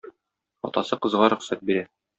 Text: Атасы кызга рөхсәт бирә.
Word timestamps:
Атасы 0.69 1.01
кызга 1.05 1.31
рөхсәт 1.37 1.67
бирә. 1.71 1.87